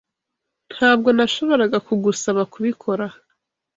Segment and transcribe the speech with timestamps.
[0.75, 3.05] Ntabwo nashoboraga kugusaba kubikora.